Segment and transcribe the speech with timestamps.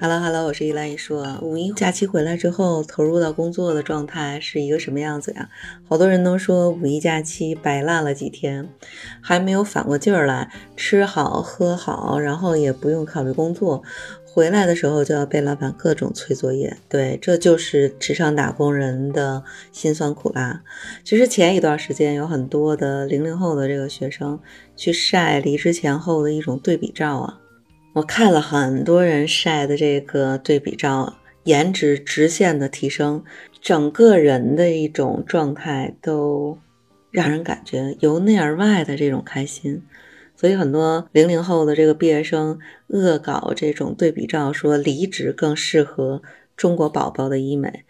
[0.00, 1.38] Hello Hello，我是依兰一说。
[1.40, 5.48] 五一假期回来之后，投入到工作的状态是一个什么样子呀？
[5.88, 8.68] 好多人都说五一假期白烂了几天，
[9.20, 13.84] 还没有反过劲儿来，吃好喝好，然后也不用考虑工作，
[14.24, 16.76] 回来的时候就要被老板各种催作业。
[16.88, 20.64] 对，这就是职场打工人的辛酸苦辣。
[21.04, 24.40] 其实前一段时间有很多的零零后的这个学生
[24.76, 27.38] 去晒离职前后的一种对比照啊。
[27.94, 33.22] 我看了很多人晒的这个对比照，颜值直线的提升，
[33.60, 36.58] 整个人的一种状态都
[37.12, 39.80] 让人感觉由内而外的这种开心。
[40.34, 46.20] 所以很多零零后的这个毕业生恶搞这种对比照，说离职更适合
[46.56, 47.84] 中国宝宝的医美。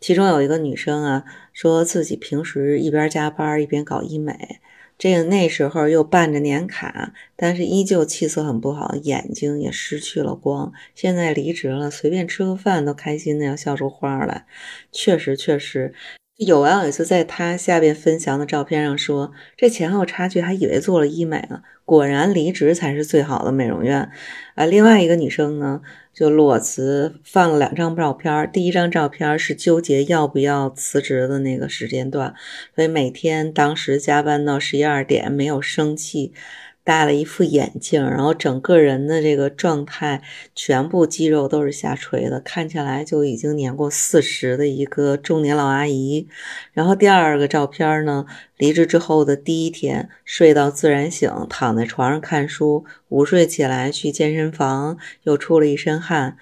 [0.00, 4.58] 其中有一个女生啊，说自己平时一边加班一边搞医美。
[4.98, 10.72] 这个那时候又办着年卡，但是依旧气色很不好，眼睛也失去了光。
[10.94, 14.46] 现在离职了，随便吃个饭都开心的要笑出花来。
[14.90, 15.92] 确实，确实。
[16.36, 24.10] 有网友就在他下边分享的照片上说，这前后差距还以为做了医美呢，果然离职才是最好的美容院。
[24.54, 25.80] 啊，另外一个女生呢，
[26.12, 32.34] 就裸辞放了两张照片，第一张照片是纠结要不要辞职的那个时间段，
[32.74, 36.34] 所以每天当时加班到十一二点没有生气。
[36.86, 40.22] 戴了一副眼镜，然后整个人的这个状态，
[40.54, 46.28] 全部肌肉都是下垂的，看起来就已经年过四十的一个中年老阿姨。
[46.72, 48.24] 然后第二个照片呢，
[48.56, 56.36] 离职之后的第一天，睡到自然醒，躺在床上看书，午睡起来去健身房，又出了一身汗。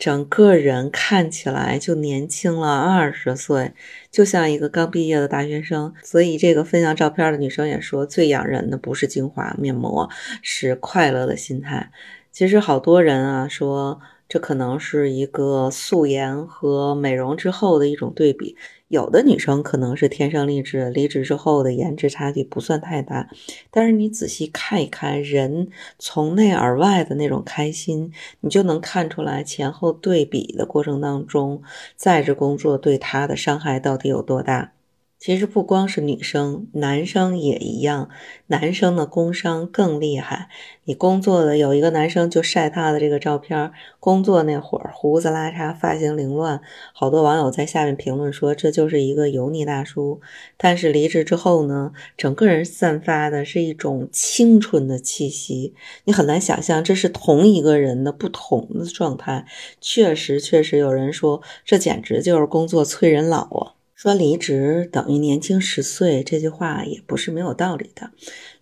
[0.00, 3.74] 整个人看起来就年轻了二十岁，
[4.10, 5.92] 就像一个刚毕业的大学生。
[6.02, 10.08] 所以，这个分享照片的女生也说，最养人的不是精华面膜，
[10.40, 11.92] 是快乐的心态。
[12.32, 18.56] 其实，好多人啊说，这可能是一个素颜和美容之后的一种对比。
[18.90, 23.30] 有的女生可能是天生丽质，离职之后的颜值差距不算太大，
[23.70, 31.62] 但是你仔细看一看人从内而外的那种开心，你就能看出来前后对比的过程当中，
[31.94, 34.72] 在职工作对她的伤害到底有多大。
[35.20, 38.08] 其实不光是女生，男生也一样。
[38.46, 40.48] 男生的工伤更厉害。
[40.84, 43.70] 你工作的有一个男生就晒他的这个照片，
[44.00, 46.62] 工作那会儿胡子拉碴，发型凌乱，
[46.94, 50.22] 好多网友在下面评论说这就是一个油腻大叔。
[50.56, 59.44] 但是离职之后呢，整个人散发的是一种青春的气息，你很难想象这是同一个人的不同的状态。
[59.82, 63.69] 确实，确实有人说这简直就是工作催人老啊。
[64.02, 68.12] 说离职等于年轻十岁，这句话也不是没有道理的。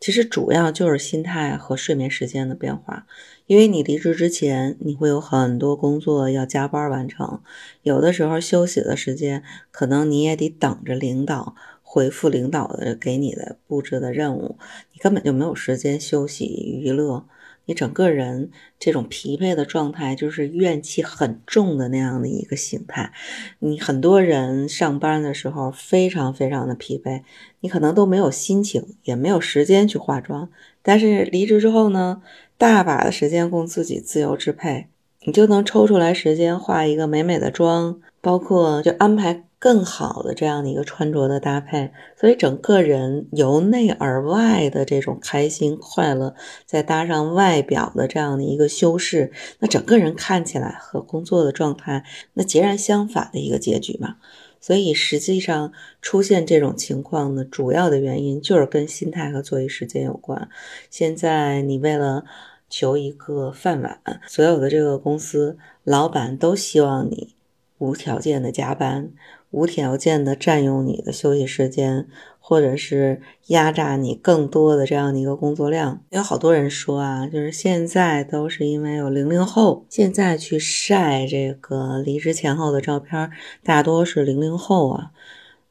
[0.00, 3.06] 其实主要就是心态和睡眠时间的变化。
[3.47, 7.41] 因为你离职之前，你会有很多工作要加班完成，
[7.82, 14.59] 有的时候休息的时间，可能你也得等着领导回复领导的给你的布置的任务，
[14.93, 16.47] 你根本就没有时间休息
[16.82, 17.28] 娱乐。
[17.68, 23.12] 你整个人这种疲惫的状态，就是怨气很重的那样的一个形态。
[23.58, 27.22] 你很多人上班的时候非常非常的疲惫，
[27.60, 30.48] 你可能都没有心情，也没有时间去化妆。
[30.82, 32.22] 但是离职之后呢，
[32.56, 34.86] 大把的时间供自己自由支配，
[35.26, 39.44] 你就能抽出来时间化一个美美的妆，包括就安排。
[39.58, 52.04] 更好的这样的一个穿着的搭配，所以整个人由内而外的这种开心快乐，再搭上外表的这样的一个修饰，那整个人看起来和工作的状态
[52.34, 54.16] 那截然相反的一个结局嘛。
[54.60, 60.48] 所以实际上出现这种情况的主要的原因就是跟心态和作息时间有关。
[60.91, 62.24] 现在你为了
[62.68, 67.34] 求一个饭碗，所有的这个公司老板都希望你
[67.78, 69.12] 无条件的加班。
[69.50, 72.06] 无条件的占用你的休息时间，
[72.38, 83.30] 或者是压榨你更多的这样的一个工作量，有好多人说啊，就是现在都是因为有零零后，现在去晒这个离职前后的照片，
[83.62, 85.10] 大多是零零后啊。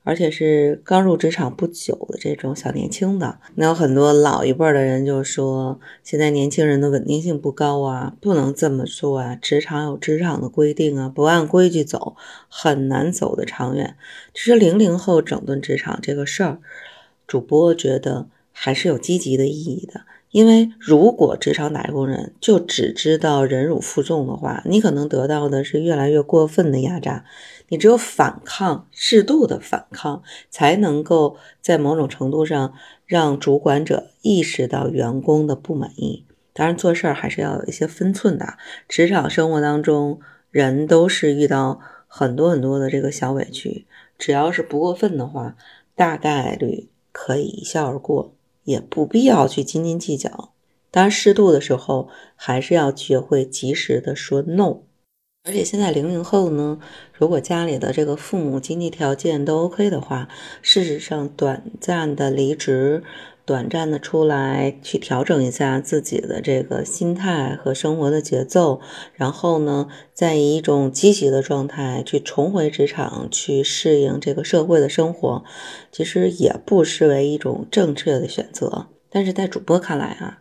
[0.08, 12.16] 而且是刚入职场不久的这种小年轻的，那有很多老一辈的人就说，现在年轻人的稳定性不高啊，不能这么做啊，职场有职场的规定啊，不按规矩走，
[12.48, 13.98] 很难走得长远。
[14.34, 16.60] 其实零零后整顿职场这个事儿，
[17.28, 20.02] 主播觉得还是有积极的意义的。
[20.32, 27.24] 因为如果职场打工人就只知道忍辱负重的话，你可能得到的是越来越过分的压榨。
[27.70, 32.74] 你只有反抗，适度的反抗，才能够在某种程度上
[33.06, 36.26] 让主管者意识到员工的不满意。
[36.54, 38.58] 当然，做事儿还是要有一些分寸的。
[38.88, 40.20] 职场生活当中，
[40.50, 43.86] 人都是遇到很多很多的这个小委屈，
[44.18, 45.56] 只要是不过分的话，
[45.96, 48.34] 大概率可以一笑而过，
[48.68, 50.52] 也不必要去斤斤计较。
[50.92, 54.80] 当然，适度的时候还是要学会及时的说 no。
[55.46, 56.78] 而且现在零零后呢，
[57.14, 60.28] 如果家里的这个父母经济条件都 OK 的话，
[60.62, 63.04] 事实上短暂的离职，
[63.48, 68.82] 短暂的出来去调整一下自己的这个心态和生活的节奏，
[69.14, 75.46] 然后呢，再以一种积极的状态去重回职场，去适应这个社会的生活，
[75.94, 78.88] 其实也不失为一种正确的选择。
[79.10, 80.40] 但是在主播看来啊，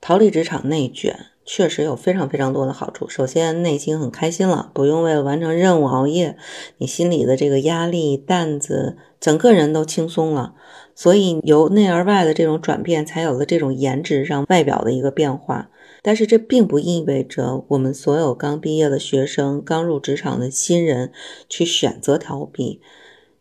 [0.00, 1.26] 逃离职场内卷。
[1.50, 3.08] 确实有非常非常多的好处。
[3.08, 6.36] 首先，内心很开心了，不用为了完成任务熬夜，
[6.76, 10.52] 你心里的这个压力担子，整个人都轻松了。
[10.98, 15.70] 所以由内而外的这种转变，才有了这种颜值上外表的一个变化。
[16.02, 21.12] 但是这并不意味着我们所有刚毕业的学生、刚入职场的新人
[21.48, 22.80] 去选择逃避。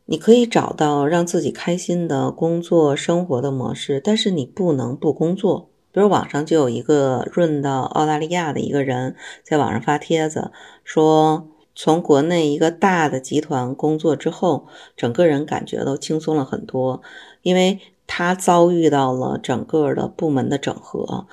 [0.06, 5.72] 你可以找到让自己开心的工作生活的模式，但是你不能不工作。
[5.92, 10.52] 比如网上就有一个润到澳大利亚的一个人，在网上发帖子
[10.84, 11.48] 说，
[11.80, 14.66] 从国内一个大的集团工作之后，
[14.96, 17.04] 整个人感觉都轻松了很多，
[17.44, 21.28] 因为他遭遇到了整个的部门的整合。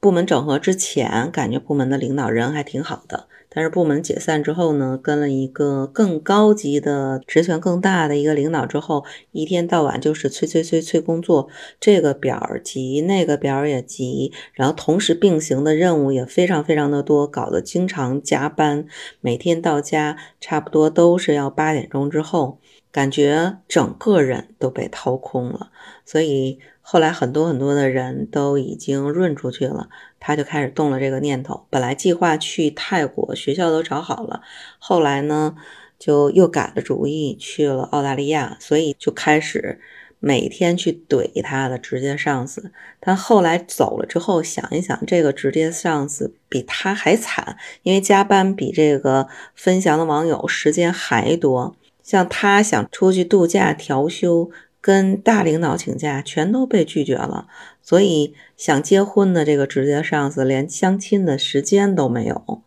[0.00, 3.28] 部门整合之前，感觉部门的领导人还挺好的。
[3.54, 11.48] 但是部门解散之后呢，跟了一个更高级的、职权更大的一个领导之后，一天到晚就是催催催催工作，
[11.78, 18.84] 这个表儿急，那个表儿也急，然后同时并行的任务也非常非常的多，搞得经常加班，
[19.20, 22.58] 每天到家差不多都是要八点钟之后，
[22.90, 25.70] 感觉整个人都被掏空了，
[26.04, 26.58] 所以。
[26.86, 29.88] 后来很多很多的人都已经润出去了，
[30.26, 31.66] 他就开始动了这个念头。
[31.68, 34.40] 本来计划去泰国，学校都找好了，
[34.78, 35.54] 后来呢
[35.98, 38.56] 就又改了主意，去了澳大利亚。
[38.58, 39.78] 所以就开始
[40.18, 42.72] 每天去怼他的直接上司。
[42.98, 51.76] 但后来走了之后，想一想，这个直接上司比他还惨，因为加班比这个分享的网友时间还多。
[52.02, 54.50] 像他想出去度假调休。
[54.84, 57.46] 跟大领导请假全都被拒绝了，
[57.84, 62.62] 所以想结婚的这个直接上司连相亲的时间都没有。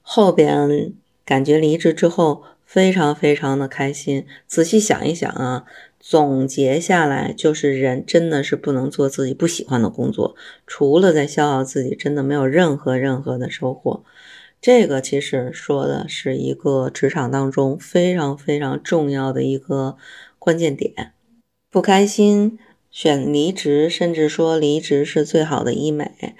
[0.00, 0.94] 后边
[1.24, 4.24] 感觉离职之后非常非常的开心。
[4.46, 5.64] 仔细想一想啊，
[5.98, 10.36] 总结下来就是人真的是不能做自己不喜欢的工作，
[10.66, 14.04] 除了在消耗自己，真的没有任何任何的收获。
[14.60, 19.96] 这个其实说的是一个职场当中非常非常重要的一个
[20.38, 21.12] 关键点。
[21.68, 22.58] 不开心，
[22.92, 26.36] 选离职，甚至说离职是最好的医美，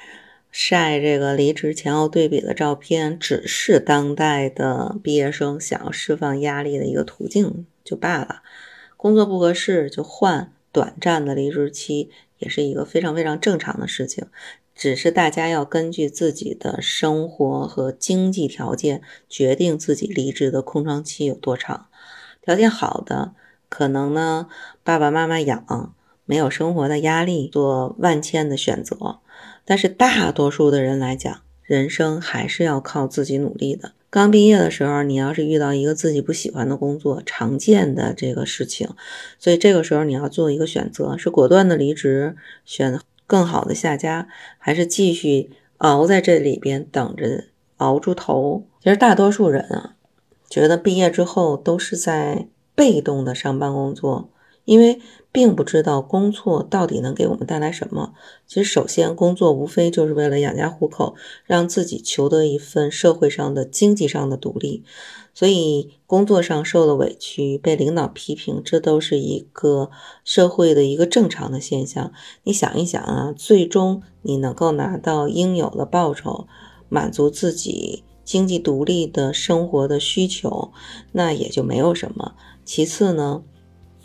[0.50, 8.42] 晒这个离职前后对比的照片，只是当代的毕业生想要释放压力的一个途径就罢了。
[8.98, 14.26] 工作不合适就换，短暂的离职期也是一个非常非常正常的事情，
[14.74, 21.86] 只是大家要根据自己的生活和经济条件决定自己离职的空窗期有多长。
[22.42, 23.32] 条件好的。
[23.68, 24.48] 可能呢，
[24.84, 25.94] 爸爸妈妈养，
[26.32, 29.18] 没有生活的压力，做万千的选择。
[29.66, 33.92] 但是大多数的人来讲，人生还是要靠自己努力的。
[34.08, 38.88] 刚毕业的时候，你要是遇到一个自己不喜欢的工作，常见的这个事情，
[39.38, 47.44] 所以这个时候你要做一个选择：是果断的离职，选更好的下家，还是继续熬在这里边等着
[47.76, 48.64] 熬出头？
[48.82, 49.96] 其实大多数人啊，
[50.48, 52.48] 觉得毕业之后都是在。
[52.74, 54.30] 被动的上班工作，
[54.64, 55.00] 因为
[55.30, 58.12] 并不知道工作到底能给我们带来什么。
[58.46, 61.14] 其实，首先工作无非就是为了养家糊口，
[61.44, 64.84] 让自己求得一份社会上的经济上的独立。
[65.34, 69.90] 所以，工作上受了委屈，被领导批评，这都是一个
[70.24, 72.12] 社会的一个正常的现象。
[72.42, 76.46] 你想一想啊，最终你能够拿到应有的报酬，
[76.90, 80.70] 满足自己经济独立的生活的需求，
[81.12, 82.34] 那也就没有什么。
[82.66, 83.42] 其次呢，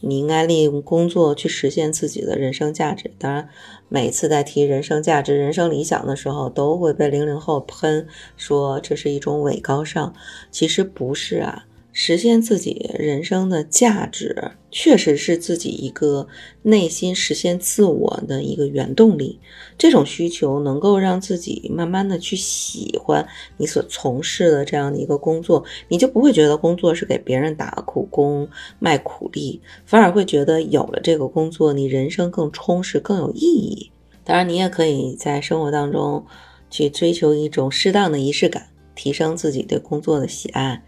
[0.01, 3.11] 你应该利用工作去实现自己的人生价值。
[3.17, 3.49] 当然，
[3.89, 10.13] 每次在提人生价值、人生理想的时候，都会被零零后喷说这是一种伪高尚。
[10.51, 11.65] 其实不是啊。
[11.99, 16.27] 实现自己人生的价值，确实是自己一个
[16.61, 19.39] 内心实现自我的一个原动力。
[19.79, 23.27] 这种需求能够让自己慢慢的去喜欢
[23.57, 33.89] 你所从事的这样的一个工作，你就不会觉得工作是给别人打苦工、卖苦力，反而会觉得有了这个工作，你人生更充实、更有意义。
[34.23, 36.23] 当然，你也可以在生活当中
[36.69, 40.83] 去追求一种适当的仪式感，提升自己对工作的喜爱。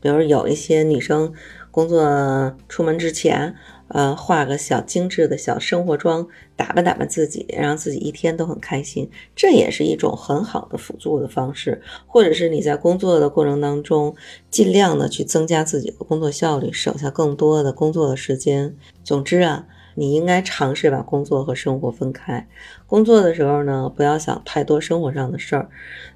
[0.00, 1.32] 比如有一些女生
[1.70, 3.54] 工作出门之前。
[3.92, 11.82] 呃，化个小精致的小生活妆，打扮打扮自己，让自己一天都很开心，这也是一种很好的辅助的方式。
[12.06, 14.14] 或者是你在工作的过程当中，
[14.48, 18.76] 尽量的去增加自己的工作效率，省下更多的工作的时间。
[19.02, 19.66] 总之啊。
[19.94, 22.46] 你应该尝试把工作和生活分开。
[22.86, 25.68] 工作的时候呢，不要想太多生活上的事儿；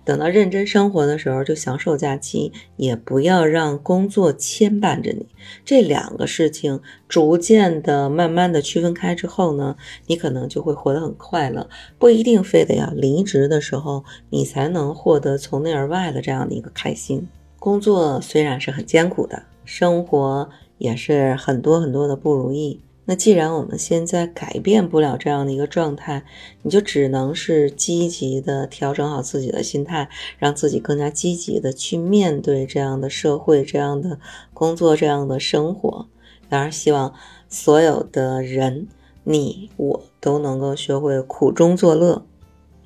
[0.05, 5.27] 等到认真生活的时候，就享受假期，也不要让工作牵绊着你。
[5.65, 9.77] 这两个事情逐渐的、慢慢的区分开之后呢，
[10.07, 11.69] 你可能就会活得很快乐。
[11.99, 17.29] 不一定非得要离职的时候，你才能获得从内而外的这样的一个开心。
[17.59, 22.81] 工作虽然是很艰苦的，生活也是很多很多的不如意。
[23.07, 26.25] 那既然我们现在改变不了这样的一个状态，
[26.63, 30.09] 你就只能是积极的调整好自己的心态，
[30.39, 34.19] 让自己更加积极的去面对这样的社会、这样的
[34.53, 36.09] 工作、这样的生活。
[36.49, 37.13] 当然，希望
[37.49, 38.89] 所有的人，
[39.25, 42.25] 你我都能够学会苦中作乐。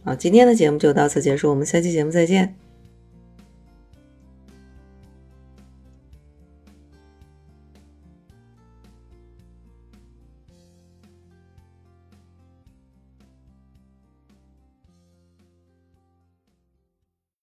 [0.04, 2.67] 好，今天的节目就到此结束，我们下期节目再见。